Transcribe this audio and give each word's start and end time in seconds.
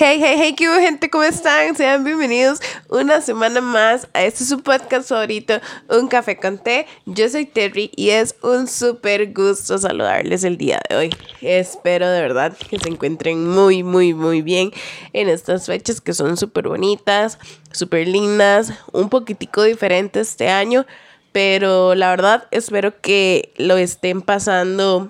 Hey, 0.00 0.20
hey, 0.22 0.36
hey, 0.38 0.54
¿qué 0.56 0.68
hubo, 0.68 0.78
gente? 0.78 1.10
¿Cómo 1.10 1.24
están? 1.24 1.74
Sean 1.74 2.04
bienvenidos 2.04 2.60
una 2.88 3.20
semana 3.20 3.60
más 3.60 4.06
a 4.12 4.22
este 4.22 4.44
su 4.44 4.62
podcast 4.62 5.08
favorito, 5.08 5.54
Un 5.88 6.06
Café 6.06 6.36
con 6.36 6.58
Té. 6.58 6.86
Yo 7.04 7.28
soy 7.28 7.46
Terry 7.46 7.90
y 7.96 8.10
es 8.10 8.36
un 8.44 8.68
súper 8.68 9.32
gusto 9.32 9.76
saludarles 9.76 10.44
el 10.44 10.56
día 10.56 10.80
de 10.88 10.94
hoy. 10.94 11.10
Espero 11.40 12.08
de 12.08 12.20
verdad 12.20 12.56
que 12.56 12.78
se 12.78 12.88
encuentren 12.88 13.48
muy, 13.48 13.82
muy, 13.82 14.14
muy 14.14 14.40
bien 14.40 14.70
en 15.14 15.28
estas 15.28 15.66
fechas 15.66 16.00
que 16.00 16.14
son 16.14 16.36
súper 16.36 16.68
bonitas, 16.68 17.40
súper 17.72 18.06
lindas, 18.06 18.72
un 18.92 19.08
poquitico 19.08 19.64
diferentes 19.64 20.28
este 20.28 20.48
año, 20.48 20.86
pero 21.32 21.96
la 21.96 22.10
verdad 22.10 22.46
espero 22.52 23.00
que 23.00 23.52
lo 23.56 23.76
estén 23.76 24.22
pasando 24.22 25.08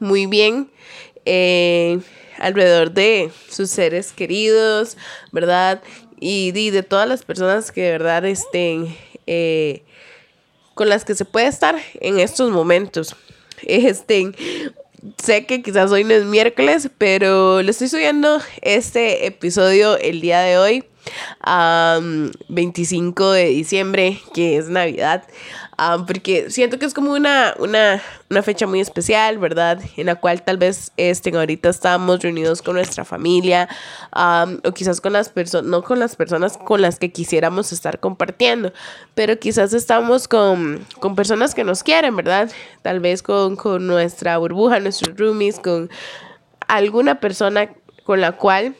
muy 0.00 0.24
bien. 0.24 0.70
Eh, 1.26 2.00
alrededor 2.38 2.92
de 2.92 3.30
sus 3.50 3.70
seres 3.70 4.12
queridos, 4.12 4.96
¿verdad? 5.32 5.82
Y, 6.18 6.50
de 6.52 6.82
todas 6.82 7.08
las 7.08 7.24
personas 7.24 7.70
que 7.72 7.90
verdad 7.90 8.24
estén 8.24 8.96
eh, 9.26 9.82
con 10.74 10.88
las 10.88 11.04
que 11.04 11.14
se 11.14 11.24
puede 11.24 11.46
estar 11.46 11.76
en 12.00 12.18
estos 12.18 12.50
momentos. 12.50 13.14
Este, 13.62 14.32
sé 15.22 15.46
que 15.46 15.62
quizás 15.62 15.90
hoy 15.90 16.04
no 16.04 16.14
es 16.14 16.24
miércoles, 16.24 16.90
pero 16.98 17.62
le 17.62 17.70
estoy 17.70 17.88
subiendo 17.88 18.40
este 18.62 19.26
episodio 19.26 19.96
el 19.98 20.20
día 20.20 20.40
de 20.40 20.58
hoy, 20.58 20.84
25 22.48 23.30
de 23.30 23.46
diciembre, 23.46 24.20
que 24.34 24.56
es 24.56 24.68
Navidad 24.68 25.24
porque 26.06 26.50
siento 26.50 26.78
que 26.78 26.86
es 26.86 26.94
como 26.94 27.12
una, 27.12 27.54
una, 27.58 28.02
una, 28.30 28.42
fecha 28.42 28.66
muy 28.66 28.80
especial, 28.80 29.38
¿verdad? 29.38 29.80
En 29.96 30.06
la 30.06 30.14
cual 30.14 30.42
tal 30.42 30.56
vez 30.56 30.92
estén 30.96 31.36
ahorita 31.36 31.68
estamos 31.68 32.22
reunidos 32.22 32.62
con 32.62 32.76
nuestra 32.76 33.04
familia 33.04 33.68
o 34.12 34.72
quizás 34.72 35.00
con 35.00 35.12
las 35.12 35.28
personas, 35.28 35.70
no 35.70 35.82
con 35.82 35.98
las 35.98 36.16
personas 36.16 36.56
con 36.56 36.80
las 36.80 36.98
que 36.98 37.12
quisiéramos 37.12 37.72
estar 37.72 38.00
compartiendo, 38.00 38.72
pero 39.14 39.38
quizás 39.38 39.74
estamos 39.74 40.28
con, 40.28 40.86
con 40.98 41.14
personas 41.14 41.54
que 41.54 41.64
nos 41.64 41.82
quieren, 41.82 42.16
¿verdad? 42.16 42.50
Tal 42.80 43.00
vez 43.00 43.22
con, 43.22 43.56
con 43.56 43.86
nuestra 43.86 44.38
burbuja, 44.38 44.80
nuestros 44.80 45.16
roomies, 45.16 45.60
con 45.60 45.90
alguna 46.68 47.20
persona 47.20 47.70
con 48.04 48.20
la 48.20 48.32
cual... 48.32 48.74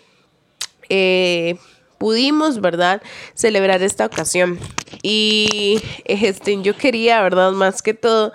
Eh, 0.88 1.58
pudimos, 1.98 2.60
¿verdad?, 2.60 3.02
celebrar 3.34 3.82
esta 3.82 4.06
ocasión. 4.06 4.58
Y 5.02 5.80
este, 6.04 6.60
yo 6.62 6.76
quería, 6.76 7.22
¿verdad?, 7.22 7.52
más 7.52 7.82
que 7.82 7.94
todo, 7.94 8.32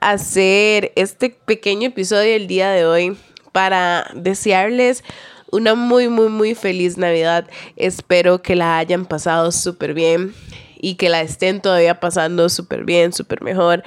hacer 0.00 0.92
este 0.96 1.30
pequeño 1.30 1.88
episodio 1.88 2.34
el 2.34 2.48
día 2.48 2.70
de 2.70 2.84
hoy 2.86 3.16
para 3.52 4.10
desearles 4.14 5.04
una 5.52 5.74
muy, 5.74 6.08
muy, 6.08 6.28
muy 6.28 6.54
feliz 6.54 6.96
Navidad. 6.96 7.46
Espero 7.76 8.42
que 8.42 8.56
la 8.56 8.78
hayan 8.78 9.04
pasado 9.06 9.52
súper 9.52 9.94
bien 9.94 10.34
y 10.80 10.96
que 10.96 11.08
la 11.08 11.20
estén 11.20 11.60
todavía 11.60 12.00
pasando 12.00 12.48
súper 12.48 12.84
bien, 12.84 13.12
súper 13.12 13.42
mejor. 13.42 13.84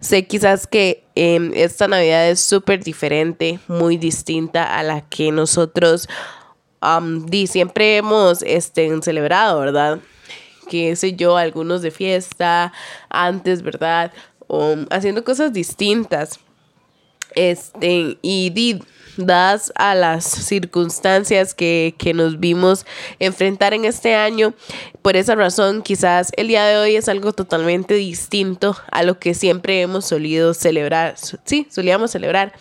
sé 0.00 0.26
quizás 0.26 0.66
que 0.66 1.04
em, 1.14 1.52
esta 1.54 1.86
Navidad 1.86 2.28
es 2.28 2.40
súper 2.40 2.82
diferente, 2.82 3.60
muy 3.68 3.96
distinta 3.96 4.76
a 4.76 4.82
la 4.82 5.02
que 5.02 5.30
nosotros 5.30 6.08
um, 6.82 7.26
siempre 7.46 7.96
hemos 7.96 8.42
este, 8.42 8.90
celebrado, 9.02 9.60
¿verdad? 9.60 9.98
Que 10.68 10.96
sé 10.96 11.14
yo, 11.14 11.36
algunos 11.36 11.82
de 11.82 11.90
fiesta, 11.90 12.72
antes, 13.08 13.62
¿verdad? 13.62 14.12
O 14.46 14.76
haciendo 14.90 15.24
cosas 15.24 15.52
distintas. 15.52 16.40
Este, 17.34 18.18
y 18.20 18.50
di, 18.50 18.80
dadas 19.16 19.72
a 19.74 19.94
las 19.94 20.24
circunstancias 20.24 21.54
que, 21.54 21.94
que, 21.98 22.14
nos 22.14 22.40
vimos 22.40 22.86
enfrentar 23.18 23.74
en 23.74 23.84
este 23.84 24.14
año. 24.14 24.54
Por 25.02 25.16
esa 25.16 25.34
razón, 25.34 25.82
quizás 25.82 26.30
el 26.36 26.48
día 26.48 26.64
de 26.64 26.76
hoy 26.76 26.96
es 26.96 27.08
algo 27.08 27.32
totalmente 27.32 27.94
distinto 27.94 28.76
a 28.90 29.02
lo 29.02 29.18
que 29.18 29.34
siempre 29.34 29.80
hemos 29.80 30.06
solido 30.06 30.54
celebrar. 30.54 31.16
Sí, 31.44 31.66
solíamos 31.70 32.10
celebrar. 32.10 32.52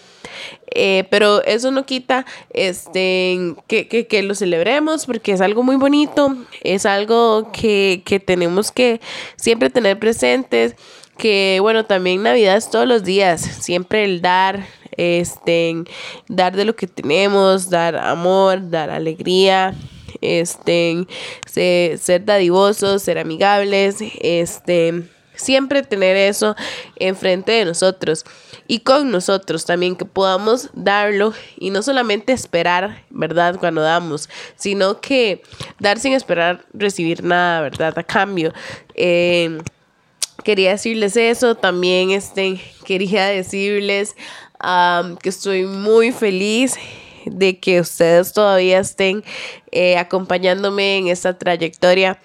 Eh, 0.74 1.06
pero 1.09 1.44
eso 1.44 1.72
no 1.72 1.86
quita 1.86 2.25
este, 2.52 3.56
que, 3.68 3.88
que, 3.88 4.08
que, 4.08 4.24
lo 4.24 4.36
celebremos 4.36 5.06
porque 5.06 5.34
es 5.34 5.42
algo 5.42 5.64
muy 5.64 5.75
bonito, 5.75 6.36
es 6.64 6.86
algo 6.86 7.52
que, 7.52 8.03
que 8.06 8.22
tenemos 8.22 8.72
que 8.72 9.02
siempre 9.36 9.70
tener 9.70 10.00
presentes, 10.00 10.75
que 11.18 11.59
bueno, 11.62 11.86
también 11.86 12.24
Navidad 12.24 12.56
es 12.56 12.70
todos 12.70 12.88
los 12.88 13.03
días, 13.03 13.41
siempre 13.41 14.06
el 14.06 14.22
dar, 14.22 14.66
este, 14.96 15.84
dar 16.28 16.56
de 16.56 16.66
lo 16.66 16.75
que 16.75 16.88
tenemos, 16.88 17.70
dar 17.70 17.97
amor, 17.97 18.70
dar 18.70 18.90
alegría, 18.90 19.75
este, 20.22 21.06
ser, 21.46 21.97
ser 21.97 22.25
dadivosos, 22.25 23.03
ser 23.03 23.18
amigables, 23.18 23.97
este, 24.22 25.03
siempre 25.41 25.84
tener 25.84 26.16
eso 26.16 26.56
enfrente 26.96 27.52
de 27.52 27.66
nosotros 27.66 28.24
y 28.68 28.79
con 28.79 29.12
nosotros 29.12 29.66
también, 29.66 29.96
que 29.96 30.06
podamos 30.06 30.69
darlo 30.74 31.34
y 31.57 31.72
no 31.72 31.81
solamente 31.81 32.31
esperar, 32.31 33.03
¿verdad? 33.09 33.57
Cuando 33.59 33.81
damos, 33.81 34.29
sino 34.56 35.02
que 35.02 35.41
dar 35.79 36.00
sin 36.00 36.13
esperar 36.13 36.63
recibir 36.74 37.24
nada, 37.24 37.62
¿verdad? 37.62 37.97
A 37.97 38.03
cambio. 38.03 38.53
Eh, 38.96 39.62
quería 40.44 40.72
decirles 40.72 41.18
eso, 41.18 41.56
también 41.56 42.12
este, 42.12 42.62
quería 42.85 43.25
decirles 43.25 44.16
que 45.22 45.29
estoy 45.29 45.66
muy 45.66 46.12
feliz 46.12 46.75
de 47.25 47.59
que 47.59 47.81
ustedes 47.81 48.34
todavía 48.34 48.79
estén 48.79 49.23
eh, 49.72 49.98
acompañándome 49.98 50.98
en 50.98 51.08
esta 51.08 51.38
trayectoria 51.38 52.20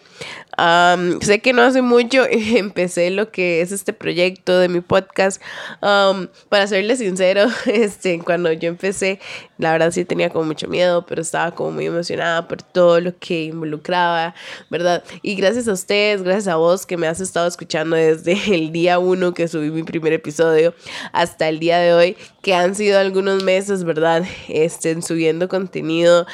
sé 1.20 1.40
que 1.42 1.52
no 1.52 1.62
hace 1.62 1.82
mucho 1.82 2.24
empecé 2.30 3.10
lo 3.10 3.30
que 3.30 3.60
es 3.60 3.72
este 3.72 3.92
proyecto 3.92 4.58
de 4.58 4.68
mi 4.68 4.80
podcast. 4.80 5.40
para 5.80 6.66
serles 6.66 6.98
sincero, 6.98 7.46
este, 7.66 8.18
cuando 8.20 8.52
yo 8.52 8.68
empecé, 8.68 9.20
la 9.58 9.72
verdad 9.72 9.90
sí 9.90 10.04
tenía 10.04 10.30
como 10.30 10.46
mucho 10.46 10.68
miedo, 10.68 11.04
pero 11.06 11.22
estaba 11.22 11.52
como 11.52 11.72
muy 11.72 11.86
emocionada 11.86 12.48
por 12.48 12.62
todo 12.62 13.00
lo 13.00 13.16
que 13.18 13.44
involucraba, 13.44 14.34
¿verdad? 14.70 15.04
Y 15.22 15.34
gracias 15.34 15.68
a 15.68 15.72
ustedes, 15.72 16.22
gracias 16.22 16.48
a 16.48 16.56
vos 16.56 16.86
que 16.86 16.96
me 16.96 17.06
has 17.06 17.20
estado 17.20 17.46
escuchando 17.46 17.96
desde 17.96 18.32
el 18.54 18.72
día 18.72 18.98
uno 18.98 19.34
que 19.34 19.48
subí 19.48 19.70
mi 19.70 19.82
primer 19.82 20.12
episodio 20.12 20.74
hasta 21.12 21.48
el 21.48 21.58
día 21.58 21.78
de 21.78 21.92
hoy, 21.92 22.16
que 22.42 22.54
han 22.54 22.74
sido 22.74 22.98
algunos 22.98 23.42
meses, 23.42 23.84
¿verdad? 23.84 24.24
Estén 24.48 25.02
subiendo 25.02 25.48
contenido 25.48 26.26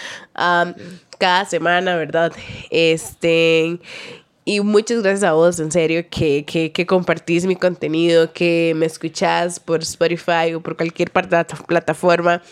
cada 1.22 1.44
semana, 1.44 1.94
¿verdad? 1.94 2.33
Este, 2.71 3.78
y 4.45 4.61
muchas 4.61 5.03
gracias 5.03 5.23
a 5.23 5.35
vos, 5.35 5.61
en 5.61 5.71
serio, 5.71 6.05
que, 6.11 6.45
que, 6.45 6.73
que, 6.73 6.85
compartís 6.85 7.47
mi 7.47 7.55
contenido, 7.55 8.33
que 8.33 8.73
me 8.75 8.87
escuchás 8.87 9.61
por 9.61 9.83
Spotify 9.83 10.53
o 10.55 10.61
por 10.61 10.77
cualquier 10.77 11.13
plataforma, 11.13 12.43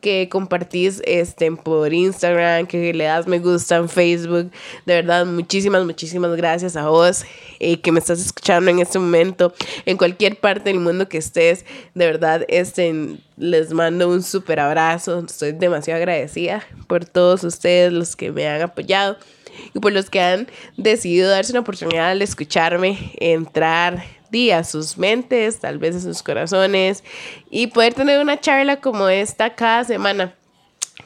que 0.00 0.28
compartís 0.28 1.00
este, 1.04 1.52
por 1.52 1.92
Instagram, 1.94 2.66
que 2.66 2.92
le 2.92 3.04
das 3.04 3.28
me 3.28 3.38
gusta 3.38 3.76
en 3.76 3.88
Facebook. 3.88 4.50
De 4.86 4.94
verdad, 4.94 5.24
muchísimas, 5.24 5.84
muchísimas 5.84 6.34
gracias 6.34 6.74
a 6.74 6.88
vos 6.88 7.24
eh, 7.60 7.80
que 7.80 7.92
me 7.92 8.00
estás 8.00 8.20
escuchando 8.20 8.68
en 8.72 8.80
este 8.80 8.98
momento, 8.98 9.54
en 9.84 9.96
cualquier 9.96 10.40
parte 10.40 10.70
del 10.70 10.80
mundo 10.80 11.08
que 11.08 11.18
estés. 11.18 11.64
De 11.94 12.06
verdad, 12.06 12.44
este, 12.48 13.18
les 13.36 13.72
mando 13.72 14.08
un 14.08 14.24
súper 14.24 14.58
abrazo. 14.58 15.20
Estoy 15.24 15.52
demasiado 15.52 15.98
agradecida 15.98 16.64
por 16.88 17.04
todos 17.04 17.44
ustedes 17.44 17.92
los 17.92 18.16
que 18.16 18.32
me 18.32 18.48
han 18.48 18.62
apoyado 18.62 19.16
y 19.74 19.78
por 19.80 19.92
los 19.92 20.10
que 20.10 20.20
han 20.20 20.48
decidido 20.76 21.30
darse 21.30 21.52
una 21.52 21.60
oportunidad 21.60 22.16
de 22.16 22.24
escucharme, 22.24 23.12
entrar 23.18 24.04
a 24.54 24.64
sus 24.64 24.98
mentes, 24.98 25.60
tal 25.60 25.78
vez 25.78 25.96
a 25.96 26.00
sus 26.00 26.22
corazones 26.22 27.02
y 27.50 27.68
poder 27.68 27.94
tener 27.94 28.20
una 28.20 28.38
charla 28.38 28.80
como 28.82 29.08
esta 29.08 29.54
cada 29.54 29.82
semana 29.84 30.34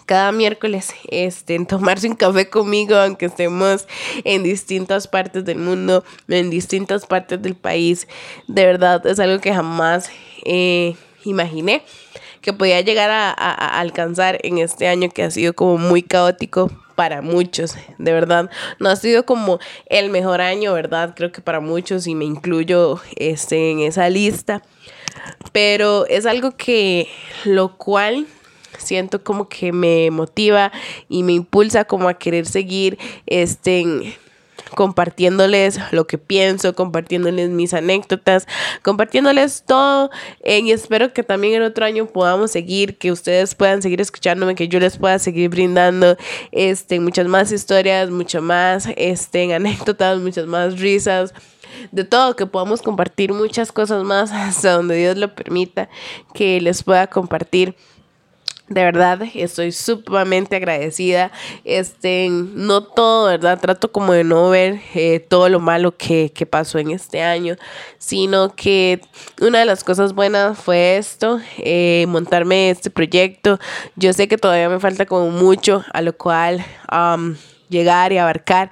cada 0.06 0.32
miércoles 0.32 0.92
este, 1.08 1.54
en 1.54 1.66
tomarse 1.66 2.08
un 2.08 2.16
café 2.16 2.48
conmigo, 2.48 2.96
aunque 2.96 3.26
estemos 3.26 3.86
en 4.24 4.42
distintas 4.42 5.06
partes 5.06 5.44
del 5.44 5.58
mundo, 5.58 6.04
en 6.26 6.50
distintas 6.50 7.06
partes 7.06 7.40
del 7.40 7.54
país. 7.54 8.08
De 8.48 8.66
verdad, 8.66 9.04
es 9.06 9.20
algo 9.20 9.40
que 9.40 9.54
jamás 9.54 10.10
eh, 10.44 10.96
imaginé 11.24 11.82
que 12.40 12.52
podía 12.52 12.80
llegar 12.80 13.10
a, 13.10 13.30
alcanzar 13.78 14.38
en 14.42 14.58
este 14.58 14.88
año 14.88 15.10
que 15.10 15.22
ha 15.22 15.30
sido 15.30 15.54
como 15.54 15.78
muy 15.78 16.02
caótico 16.02 16.70
para 17.00 17.22
muchos, 17.22 17.76
de 17.96 18.12
verdad. 18.12 18.50
No 18.78 18.90
ha 18.90 18.94
sido 18.94 19.24
como 19.24 19.58
el 19.86 20.10
mejor 20.10 20.42
año, 20.42 20.74
¿verdad? 20.74 21.14
Creo 21.16 21.32
que 21.32 21.40
para 21.40 21.58
muchos 21.58 22.06
y 22.06 22.14
me 22.14 22.26
incluyo 22.26 23.00
este, 23.16 23.70
en 23.70 23.80
esa 23.80 24.10
lista. 24.10 24.62
Pero 25.52 26.04
es 26.08 26.26
algo 26.26 26.50
que 26.58 27.08
lo 27.46 27.78
cual 27.78 28.26
siento 28.76 29.24
como 29.24 29.48
que 29.48 29.72
me 29.72 30.10
motiva 30.10 30.72
y 31.08 31.22
me 31.22 31.32
impulsa 31.32 31.86
como 31.86 32.06
a 32.06 32.18
querer 32.18 32.44
seguir 32.44 32.98
este 33.24 34.18
compartiéndoles 34.74 35.78
lo 35.92 36.06
que 36.06 36.18
pienso, 36.18 36.74
compartiéndoles 36.74 37.50
mis 37.50 37.74
anécdotas, 37.74 38.46
compartiéndoles 38.82 39.64
todo. 39.66 40.10
y 40.44 40.72
espero 40.72 41.12
que 41.12 41.22
también 41.22 41.54
el 41.54 41.62
otro 41.62 41.84
año 41.84 42.06
podamos 42.06 42.50
seguir, 42.50 42.98
que 42.98 43.12
ustedes 43.12 43.54
puedan 43.54 43.82
seguir 43.82 44.00
escuchándome, 44.00 44.54
que 44.54 44.68
yo 44.68 44.80
les 44.80 44.96
pueda 44.96 45.18
seguir 45.18 45.50
brindando 45.50 46.16
este, 46.52 47.00
muchas 47.00 47.26
más 47.26 47.52
historias, 47.52 48.10
mucho 48.10 48.42
más 48.42 48.88
este, 48.96 49.52
anécdotas, 49.54 50.18
muchas 50.20 50.46
más 50.46 50.80
risas 50.80 51.32
de 51.92 52.04
todo, 52.04 52.36
que 52.36 52.46
podamos 52.46 52.82
compartir 52.82 53.32
muchas 53.32 53.72
cosas 53.72 54.04
más 54.04 54.32
hasta 54.32 54.72
donde 54.72 54.96
Dios 54.96 55.16
lo 55.16 55.34
permita, 55.34 55.88
que 56.34 56.60
les 56.60 56.82
pueda 56.82 57.06
compartir. 57.08 57.76
De 58.70 58.84
verdad, 58.84 59.20
estoy 59.34 59.72
sumamente 59.72 60.54
agradecida. 60.54 61.32
Este, 61.64 62.28
no 62.30 62.84
todo, 62.84 63.26
¿verdad? 63.26 63.58
Trato 63.58 63.90
como 63.90 64.12
de 64.12 64.22
no 64.22 64.48
ver 64.48 64.80
eh, 64.94 65.18
todo 65.18 65.48
lo 65.48 65.58
malo 65.58 65.96
que, 65.96 66.30
que, 66.32 66.46
pasó 66.46 66.78
en 66.78 66.92
este 66.92 67.20
año, 67.20 67.56
sino 67.98 68.54
que 68.54 69.00
una 69.40 69.58
de 69.58 69.64
las 69.64 69.82
cosas 69.82 70.14
buenas 70.14 70.56
fue 70.56 70.98
esto, 70.98 71.40
eh, 71.58 72.04
montarme 72.06 72.70
este 72.70 72.90
proyecto. 72.90 73.58
Yo 73.96 74.12
sé 74.12 74.28
que 74.28 74.38
todavía 74.38 74.68
me 74.68 74.78
falta 74.78 75.04
como 75.04 75.30
mucho, 75.30 75.84
a 75.92 76.00
lo 76.00 76.16
cual 76.16 76.64
llegar 77.68 78.12
y 78.12 78.18
abarcar, 78.18 78.70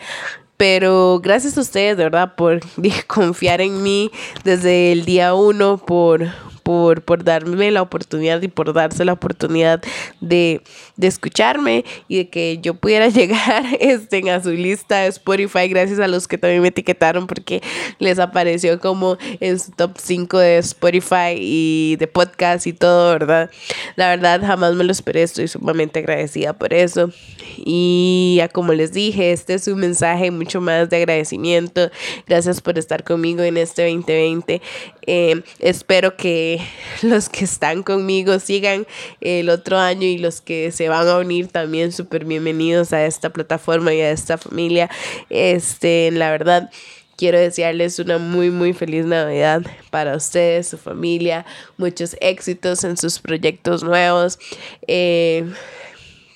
pero 0.56 1.18
gracias 1.20 1.58
a 1.58 1.60
ustedes, 1.60 1.96
de 1.96 2.04
verdad, 2.04 2.36
por 2.36 2.60
confiar 3.08 3.60
en 3.60 3.82
mí 3.82 4.12
desde 4.44 4.92
el 4.92 5.04
día 5.04 5.34
uno, 5.34 5.76
por, 5.76 6.28
por, 6.68 7.24
darme 7.24 7.70
la 7.70 7.80
oportunidad 7.80 8.42
y 8.42 8.48
por 8.48 8.74
darse 8.74 9.06
la 9.06 9.14
oportunidad 9.14 9.82
de, 10.20 10.60
de 10.96 11.06
escucharme 11.06 11.86
y 12.08 12.18
de 12.18 12.28
que 12.28 12.58
yo 12.60 12.74
pudiera 12.74 13.08
llegar 13.08 13.64
este, 13.80 14.30
a 14.30 14.42
su 14.42 14.50
lista 14.50 14.98
de 14.98 15.06
Spotify 15.06 15.66
gracias 15.68 15.98
a 15.98 16.06
los 16.08 16.28
que 16.28 16.36
también 16.36 16.60
me 16.60 16.68
etiquetaron 16.68 17.26
porque 17.26 17.62
les 17.98 18.18
apareció 18.18 18.80
como 18.80 19.16
en 19.40 19.58
su 19.58 19.70
top 19.72 19.96
5 19.96 20.38
de 20.38 20.58
Spotify 20.58 21.36
y 21.38 21.96
de 21.98 22.06
podcast 22.06 22.66
y 22.66 22.74
todo, 22.74 23.12
¿verdad? 23.12 23.50
La 23.96 24.10
verdad 24.10 24.42
jamás 24.46 24.74
me 24.74 24.84
lo 24.84 24.92
esperé, 24.92 25.22
estoy 25.22 25.48
sumamente 25.48 26.00
agradecida 26.00 26.52
por 26.52 26.74
eso. 26.74 27.10
Y 27.56 28.34
ya 28.36 28.48
como 28.48 28.74
les 28.74 28.92
dije, 28.92 29.32
este 29.32 29.54
es 29.54 29.68
un 29.68 29.80
mensaje 29.80 30.30
mucho 30.30 30.60
más 30.60 30.90
de 30.90 30.98
agradecimiento. 30.98 31.90
Gracias 32.26 32.60
por 32.60 32.78
estar 32.78 33.04
conmigo 33.04 33.42
en 33.42 33.56
este 33.56 33.84
2020. 33.84 34.60
Eh, 35.06 35.42
espero 35.60 36.16
que 36.16 36.57
los 37.02 37.28
que 37.28 37.44
están 37.44 37.82
conmigo 37.82 38.38
sigan 38.38 38.86
el 39.20 39.48
otro 39.50 39.78
año 39.78 40.04
y 40.04 40.18
los 40.18 40.40
que 40.40 40.72
se 40.72 40.88
van 40.88 41.08
a 41.08 41.18
unir 41.18 41.48
también 41.48 41.92
súper 41.92 42.24
bienvenidos 42.24 42.92
a 42.92 43.04
esta 43.06 43.30
plataforma 43.30 43.94
y 43.94 44.00
a 44.00 44.10
esta 44.10 44.38
familia. 44.38 44.90
Este, 45.30 46.10
la 46.10 46.30
verdad 46.30 46.70
quiero 47.16 47.38
desearles 47.38 47.98
una 47.98 48.18
muy 48.18 48.50
muy 48.50 48.72
feliz 48.72 49.04
Navidad 49.04 49.62
para 49.90 50.16
ustedes, 50.16 50.68
su 50.68 50.78
familia, 50.78 51.44
muchos 51.76 52.16
éxitos 52.20 52.84
en 52.84 52.96
sus 52.96 53.18
proyectos 53.18 53.82
nuevos. 53.82 54.38
Eh, 54.86 55.44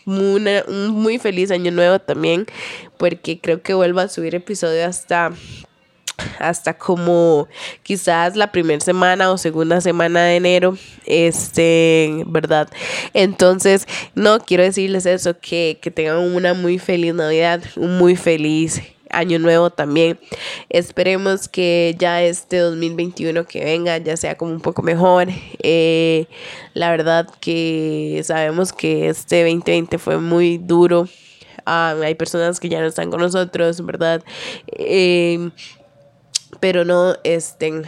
un 0.04 0.88
muy 0.90 1.18
feliz 1.18 1.50
año 1.52 1.70
nuevo 1.70 2.00
también, 2.00 2.46
porque 2.98 3.40
creo 3.40 3.62
que 3.62 3.74
vuelvo 3.74 4.00
a 4.00 4.08
subir 4.08 4.34
episodio 4.34 4.84
hasta 4.84 5.32
hasta 6.38 6.74
como 6.74 7.48
quizás 7.82 8.36
la 8.36 8.52
primera 8.52 8.80
semana 8.80 9.30
o 9.30 9.38
segunda 9.38 9.80
semana 9.80 10.24
de 10.24 10.36
enero, 10.36 10.76
este, 11.06 12.22
¿verdad? 12.26 12.68
Entonces, 13.14 13.86
no 14.14 14.40
quiero 14.40 14.62
decirles 14.62 15.06
eso, 15.06 15.38
que, 15.40 15.78
que 15.80 15.90
tengan 15.90 16.18
una 16.18 16.54
muy 16.54 16.78
feliz 16.78 17.14
Navidad, 17.14 17.62
un 17.76 17.98
muy 17.98 18.16
feliz 18.16 18.80
año 19.12 19.38
nuevo 19.38 19.70
también. 19.70 20.18
Esperemos 20.68 21.48
que 21.48 21.94
ya 21.98 22.22
este 22.22 22.58
2021 22.58 23.44
que 23.44 23.64
venga 23.64 23.98
ya 23.98 24.16
sea 24.16 24.36
como 24.36 24.52
un 24.52 24.60
poco 24.60 24.82
mejor. 24.82 25.28
Eh, 25.62 26.26
la 26.74 26.90
verdad 26.90 27.28
que 27.40 28.20
sabemos 28.24 28.72
que 28.72 29.08
este 29.08 29.42
2020 29.42 29.98
fue 29.98 30.18
muy 30.18 30.58
duro. 30.58 31.08
Ah, 31.64 31.94
hay 32.02 32.16
personas 32.16 32.58
que 32.58 32.68
ya 32.68 32.80
no 32.80 32.86
están 32.86 33.10
con 33.10 33.20
nosotros, 33.20 33.84
¿verdad? 33.86 34.22
Eh, 34.66 35.50
pero 36.62 36.84
no, 36.84 37.16
este, 37.24 37.82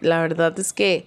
la 0.00 0.22
verdad 0.22 0.58
es 0.58 0.72
que 0.72 1.06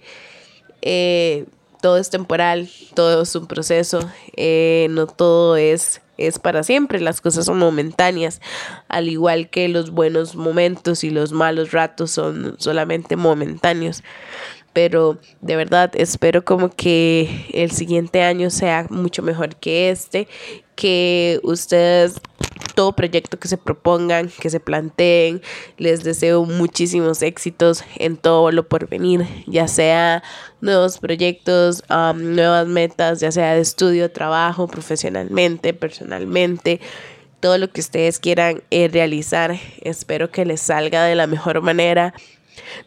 eh, 0.82 1.46
todo 1.80 1.98
es 1.98 2.10
temporal, 2.10 2.70
todo 2.94 3.22
es 3.22 3.34
un 3.34 3.48
proceso, 3.48 4.08
eh, 4.36 4.86
no 4.88 5.08
todo 5.08 5.56
es, 5.56 6.00
es 6.16 6.38
para 6.38 6.62
siempre, 6.62 7.00
las 7.00 7.20
cosas 7.20 7.46
son 7.46 7.58
momentáneas, 7.58 8.40
al 8.86 9.08
igual 9.08 9.50
que 9.50 9.66
los 9.66 9.90
buenos 9.90 10.36
momentos 10.36 11.02
y 11.02 11.10
los 11.10 11.32
malos 11.32 11.72
ratos 11.72 12.12
son 12.12 12.54
solamente 12.60 13.16
momentáneos 13.16 14.04
pero 14.72 15.18
de 15.40 15.56
verdad 15.56 15.90
espero 15.94 16.44
como 16.44 16.70
que 16.70 17.46
el 17.52 17.70
siguiente 17.70 18.22
año 18.22 18.50
sea 18.50 18.86
mucho 18.90 19.22
mejor 19.22 19.56
que 19.56 19.90
este, 19.90 20.28
que 20.74 21.40
ustedes 21.42 22.20
todo 22.74 22.92
proyecto 22.92 23.38
que 23.38 23.48
se 23.48 23.58
propongan, 23.58 24.30
que 24.40 24.50
se 24.50 24.60
planteen. 24.60 25.42
Les 25.78 26.04
deseo 26.04 26.44
muchísimos 26.44 27.22
éxitos 27.22 27.84
en 27.96 28.16
todo 28.16 28.50
lo 28.50 28.68
por 28.68 28.88
venir, 28.88 29.26
ya 29.46 29.68
sea 29.68 30.22
nuevos 30.60 30.98
proyectos, 30.98 31.82
nuevas 31.88 32.66
metas, 32.66 33.20
ya 33.20 33.30
sea 33.30 33.54
de 33.54 33.60
estudio, 33.60 34.10
trabajo, 34.10 34.66
profesionalmente, 34.66 35.74
personalmente. 35.74 36.80
Todo 37.40 37.58
lo 37.58 37.70
que 37.70 37.80
ustedes 37.80 38.20
quieran 38.20 38.62
eh, 38.70 38.88
realizar, 38.88 39.58
espero 39.82 40.30
que 40.30 40.44
les 40.44 40.60
salga 40.60 41.04
de 41.04 41.16
la 41.16 41.26
mejor 41.26 41.60
manera. 41.60 42.14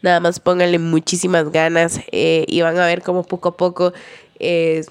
Nada 0.01 0.19
más 0.19 0.39
pónganle 0.39 0.79
muchísimas 0.79 1.51
ganas 1.51 2.01
eh, 2.11 2.45
y 2.47 2.61
van 2.61 2.77
a 2.77 2.85
ver 2.85 3.01
cómo 3.01 3.23
poco 3.23 3.49
a 3.49 3.57
poco 3.57 3.93
eh, 4.39 4.83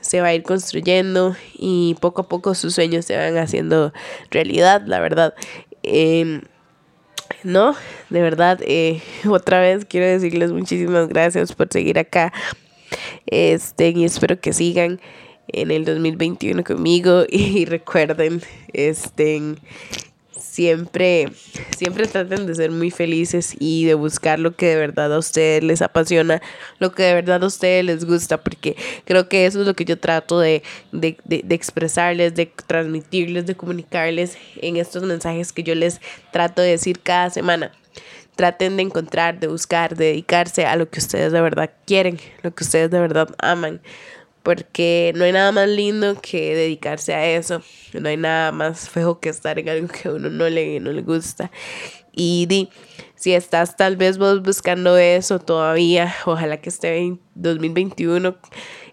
se 0.00 0.20
va 0.20 0.28
a 0.28 0.34
ir 0.34 0.42
construyendo 0.42 1.36
y 1.54 1.96
poco 2.00 2.22
a 2.22 2.28
poco 2.28 2.54
sus 2.54 2.74
sueños 2.74 3.04
se 3.04 3.16
van 3.16 3.36
haciendo 3.38 3.92
realidad, 4.30 4.82
la 4.86 5.00
verdad. 5.00 5.34
Em, 5.82 6.42
no, 7.42 7.74
de 8.10 8.22
verdad, 8.22 8.60
eh, 8.62 9.02
otra 9.28 9.60
vez 9.60 9.84
quiero 9.84 10.06
decirles 10.06 10.52
muchísimas 10.52 11.08
gracias 11.08 11.52
por 11.52 11.68
seguir 11.70 11.98
acá. 11.98 12.32
Este, 13.26 13.90
y 13.90 14.04
espero 14.04 14.40
que 14.40 14.52
sigan 14.52 15.00
en 15.48 15.70
el 15.70 15.84
2021 15.84 16.64
conmigo 16.64 17.24
y 17.30 17.64
recuerden, 17.64 18.42
estén 18.72 19.58
siempre, 20.56 21.28
siempre 21.76 22.06
traten 22.06 22.46
de 22.46 22.54
ser 22.54 22.70
muy 22.70 22.90
felices 22.90 23.54
y 23.58 23.84
de 23.84 23.92
buscar 23.92 24.38
lo 24.38 24.56
que 24.56 24.68
de 24.68 24.76
verdad 24.76 25.12
a 25.12 25.18
ustedes 25.18 25.62
les 25.62 25.82
apasiona, 25.82 26.40
lo 26.78 26.92
que 26.92 27.02
de 27.02 27.12
verdad 27.12 27.44
a 27.44 27.46
ustedes 27.46 27.84
les 27.84 28.06
gusta, 28.06 28.42
porque 28.42 28.74
creo 29.04 29.28
que 29.28 29.44
eso 29.44 29.60
es 29.60 29.66
lo 29.66 29.74
que 29.74 29.84
yo 29.84 29.98
trato 29.98 30.40
de, 30.40 30.62
de, 30.92 31.18
de, 31.24 31.42
de 31.44 31.54
expresarles, 31.54 32.34
de 32.34 32.50
transmitirles, 32.66 33.44
de 33.44 33.54
comunicarles 33.54 34.38
en 34.62 34.78
estos 34.78 35.02
mensajes 35.02 35.52
que 35.52 35.62
yo 35.62 35.74
les 35.74 36.00
trato 36.32 36.62
de 36.62 36.70
decir 36.70 37.00
cada 37.02 37.28
semana. 37.28 37.70
Traten 38.34 38.78
de 38.78 38.82
encontrar, 38.82 39.38
de 39.38 39.48
buscar, 39.48 39.94
de 39.94 40.06
dedicarse 40.06 40.64
a 40.64 40.76
lo 40.76 40.88
que 40.88 41.00
ustedes 41.00 41.32
de 41.32 41.40
verdad 41.42 41.70
quieren, 41.86 42.18
lo 42.42 42.54
que 42.54 42.64
ustedes 42.64 42.90
de 42.90 43.00
verdad 43.00 43.28
aman 43.38 43.82
porque 44.46 45.12
no 45.16 45.24
hay 45.24 45.32
nada 45.32 45.50
más 45.50 45.68
lindo 45.68 46.20
que 46.22 46.54
dedicarse 46.54 47.12
a 47.12 47.28
eso, 47.28 47.62
no 47.92 48.08
hay 48.08 48.16
nada 48.16 48.52
más 48.52 48.88
feo 48.88 49.18
que 49.18 49.28
estar 49.28 49.58
en 49.58 49.68
algo 49.68 49.88
que 49.88 50.06
a 50.06 50.12
uno 50.12 50.30
no 50.30 50.48
le, 50.48 50.78
no 50.78 50.92
le 50.92 51.02
gusta. 51.02 51.50
Y 52.12 52.46
di, 52.46 52.68
si 53.16 53.34
estás 53.34 53.76
tal 53.76 53.96
vez 53.96 54.18
vos 54.18 54.42
buscando 54.42 54.98
eso 54.98 55.40
todavía, 55.40 56.14
ojalá 56.26 56.60
que 56.60 56.68
este 56.68 57.18
2021 57.34 58.36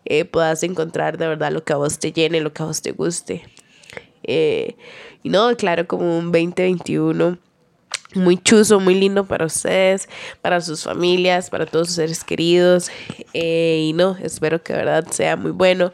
eh, 0.05 0.25
puedas 0.25 0.63
encontrar 0.63 1.19
de 1.19 1.27
verdad 1.27 1.51
lo 1.51 1.63
que 1.63 1.73
a 1.73 1.75
vos 1.75 1.99
te 1.99 2.11
llene, 2.11 2.41
lo 2.41 2.51
que 2.51 2.63
a 2.63 2.65
vos 2.65 2.81
te 2.81 2.91
guste. 2.91 3.43
Eh, 4.23 4.75
y 5.21 5.29
no, 5.29 5.55
claro, 5.55 5.85
como 5.85 6.17
un 6.17 6.31
2021 6.31 7.37
muy 8.15 8.37
chuzo, 8.37 8.79
muy 8.79 8.95
lindo 8.95 9.25
para 9.25 9.45
ustedes, 9.45 10.07
para 10.41 10.61
sus 10.61 10.83
familias, 10.83 11.49
para 11.49 11.65
todos 11.65 11.87
sus 11.87 11.95
seres 11.95 12.23
queridos. 12.23 12.89
Eh, 13.33 13.87
y 13.89 13.93
no, 13.93 14.17
espero 14.21 14.61
que 14.61 14.73
de 14.73 14.79
verdad 14.79 15.07
sea 15.11 15.35
muy 15.35 15.51
bueno. 15.51 15.91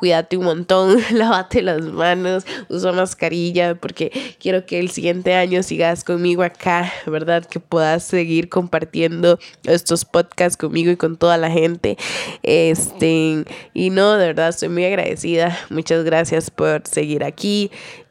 Cuídate 0.00 0.38
un 0.38 0.44
montón, 0.44 0.98
lávate 1.12 1.60
las 1.60 1.82
manos, 1.82 2.46
usa 2.70 2.90
mascarilla, 2.90 3.74
porque 3.74 4.10
quiero 4.38 4.64
que 4.64 4.80
el 4.80 4.90
siguiente 4.90 5.34
año 5.34 5.62
sigas 5.62 6.04
conmigo 6.04 6.42
acá, 6.42 6.90
¿verdad? 7.06 7.44
Que 7.44 7.60
puedas 7.60 8.04
seguir 8.04 8.48
compartiendo 8.48 9.38
estos 9.64 10.06
podcasts 10.06 10.56
conmigo 10.56 10.90
y 10.90 10.96
con 10.96 11.18
toda 11.18 11.36
la 11.36 11.50
gente. 11.50 11.98
Este, 12.42 13.44
y 13.74 13.90
no, 13.90 14.16
de 14.16 14.28
verdad, 14.28 14.48
estoy 14.48 14.70
muy 14.70 14.86
agradecida. 14.86 15.58
Muchas 15.68 16.02
gracias 16.02 16.50
por 16.50 16.86
seguir 16.86 17.22
aquí, 17.22 17.70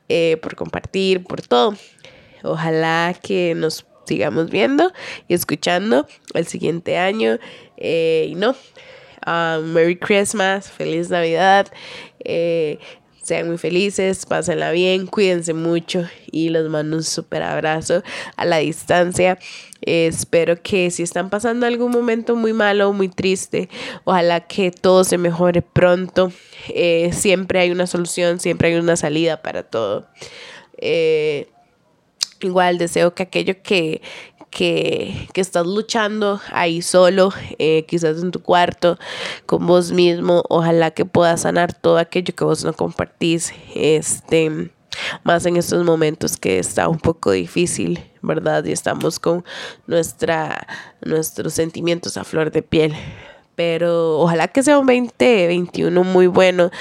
eh, 0.09 0.37
por 0.43 0.55
compartir, 0.55 1.23
por 1.23 1.41
todo. 1.41 1.73
Ojalá 2.43 3.15
que 3.21 3.53
nos 3.55 3.85
sigamos 4.05 4.49
viendo 4.49 4.91
y 5.27 5.33
escuchando 5.33 6.07
el 6.33 6.47
siguiente 6.47 6.97
año. 6.97 7.37
Eh, 7.77 8.27
y 8.29 8.35
no, 8.35 8.55
ah, 9.25 9.59
Merry 9.63 9.97
Christmas, 9.97 10.69
feliz 10.69 11.09
Navidad. 11.09 11.67
Eh, 12.23 12.79
sean 13.29 13.47
muy 13.47 13.59
felices, 13.59 14.25
pásenla 14.25 14.71
bien, 14.71 15.05
cuídense 15.05 15.53
mucho 15.53 16.03
y 16.31 16.49
les 16.49 16.67
mando 16.67 16.97
un 16.97 17.03
súper 17.03 17.43
abrazo 17.43 18.01
a 18.35 18.45
la 18.45 18.57
distancia. 18.57 19.37
espero 19.81 20.61
que 20.63 20.89
si 20.89 21.03
están 21.03 21.29
pasando 21.29 21.67
algún 21.67 21.91
momento 21.91 22.35
muy 22.35 22.53
malo, 22.53 22.91
muy 22.91 23.07
triste, 23.07 23.69
ojalá 24.03 24.41
que 24.47 24.71
todo 24.71 25.03
se 25.03 25.19
mejore 25.19 25.61
pronto. 25.61 26.31
Eh, 26.69 27.11
siempre 27.13 27.59
hay 27.59 27.69
una 27.69 27.85
solución, 27.85 28.39
siempre 28.39 28.69
hay 28.69 28.75
una 28.79 28.95
salida 28.95 29.43
para 29.43 29.61
todo. 29.61 30.07
Eh, 30.79 31.49
igual 32.47 32.77
deseo 32.77 33.13
que 33.13 33.23
aquello 33.23 33.55
que, 33.61 34.01
que, 34.49 35.27
estás 35.35 35.65
luchando 35.65 36.41
ahí 36.51 36.81
solo, 36.81 37.31
eh, 37.57 37.85
quizás 37.87 38.21
en 38.21 38.31
tu 38.31 38.41
cuarto, 38.41 38.97
con 39.45 39.65
vos 39.67 39.91
mismo. 39.91 40.43
Ojalá 40.49 40.91
que 40.91 41.05
puedas 41.05 41.41
sanar 41.41 41.73
todo 41.73 41.97
aquello 41.97 42.33
que 42.35 42.43
vos 42.43 42.63
no 42.63 42.73
compartís. 42.73 43.53
Este, 43.75 44.71
más 45.23 45.45
en 45.45 45.57
estos 45.57 45.85
momentos 45.85 46.37
que 46.37 46.59
está 46.59 46.87
un 46.87 46.99
poco 46.99 47.31
difícil, 47.31 48.03
¿verdad? 48.21 48.63
Y 48.65 48.71
estamos 48.71 49.19
con 49.19 49.45
nuestra, 49.87 50.67
nuestros 51.01 51.53
sentimientos 51.53 52.17
a 52.17 52.23
flor 52.23 52.51
de 52.51 52.61
piel. 52.61 52.93
Pero 53.55 54.19
ojalá 54.19 54.47
que 54.47 54.63
sea 54.63 54.79
un 54.79 54.87
2021 54.87 56.03
muy 56.03 56.27
bueno 56.27 56.71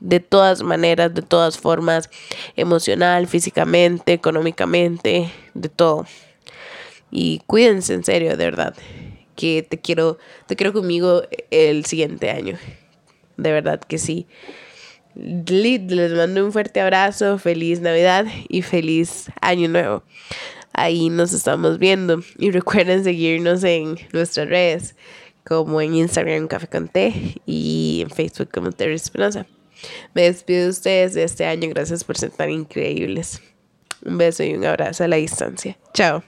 de 0.00 0.20
todas 0.20 0.62
maneras, 0.62 1.14
de 1.14 1.22
todas 1.22 1.58
formas, 1.58 2.10
emocional, 2.56 3.26
físicamente, 3.26 4.12
económicamente, 4.12 5.30
de 5.54 5.68
todo. 5.68 6.06
Y 7.10 7.42
cuídense 7.46 7.94
en 7.94 8.04
serio, 8.04 8.36
de 8.36 8.44
verdad. 8.44 8.74
Que 9.34 9.62
te 9.62 9.78
quiero, 9.78 10.18
te 10.46 10.56
quiero 10.56 10.72
conmigo 10.72 11.22
el 11.50 11.84
siguiente 11.84 12.30
año. 12.30 12.58
De 13.36 13.52
verdad 13.52 13.80
que 13.80 13.98
sí. 13.98 14.26
Les 15.14 16.12
mando 16.12 16.44
un 16.44 16.52
fuerte 16.52 16.80
abrazo, 16.80 17.38
feliz 17.38 17.80
Navidad 17.80 18.26
y 18.48 18.62
feliz 18.62 19.30
Año 19.40 19.68
Nuevo. 19.68 20.02
Ahí 20.72 21.08
nos 21.08 21.32
estamos 21.32 21.78
viendo. 21.78 22.22
Y 22.38 22.50
recuerden 22.50 23.02
seguirnos 23.02 23.64
en 23.64 23.96
nuestras 24.12 24.48
redes, 24.48 24.94
como 25.44 25.80
en 25.80 25.94
Instagram 25.94 26.48
Café 26.48 26.66
con 26.66 26.88
Té 26.88 27.40
y 27.46 28.00
en 28.02 28.10
Facebook 28.10 28.50
como 28.52 28.72
Terry 28.72 28.94
Espinosa. 28.94 29.46
Me 30.14 30.22
despido 30.22 30.64
de 30.64 30.70
ustedes 30.70 31.14
de 31.14 31.24
este 31.24 31.46
año. 31.46 31.68
Gracias 31.70 32.04
por 32.04 32.16
ser 32.16 32.30
tan 32.30 32.50
increíbles. 32.50 33.40
Un 34.04 34.18
beso 34.18 34.42
y 34.44 34.54
un 34.54 34.64
abrazo 34.64 35.04
a 35.04 35.08
la 35.08 35.16
distancia. 35.16 35.76
Chao. 35.94 36.22